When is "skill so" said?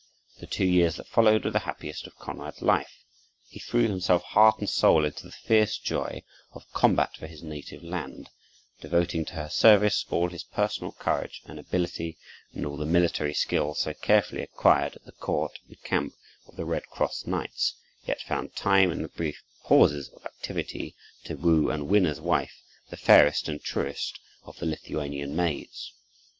13.35-13.93